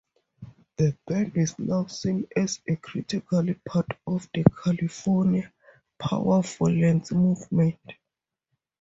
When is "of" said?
4.07-4.27